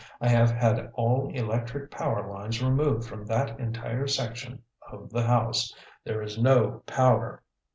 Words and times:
I 0.19 0.29
have 0.29 0.49
had 0.49 0.89
all 0.95 1.27
electric 1.31 1.91
power 1.91 2.27
lines 2.27 2.63
removed 2.63 3.07
from 3.07 3.23
that 3.27 3.59
entire 3.59 4.07
section 4.07 4.63
of 4.91 5.11
the 5.11 5.21
house. 5.21 5.71
There 6.05 6.23
is 6.23 6.39
no 6.39 6.81
power. 6.87 7.43